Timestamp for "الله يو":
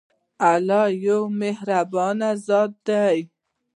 0.51-1.19